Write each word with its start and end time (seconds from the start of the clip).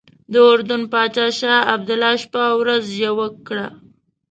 د 0.31 0.33
اردن 0.51 0.81
پاچا 0.91 1.27
شاه 1.39 1.67
عبدالله 1.73 2.13
شپه 2.23 2.41
او 2.49 2.57
ورځ 2.63 2.85
یوه 3.05 3.27
کړه. 3.47 3.67